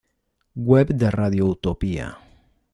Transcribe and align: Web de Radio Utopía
Web 0.55 0.95
de 0.95 1.11
Radio 1.11 1.45
Utopía 1.45 2.17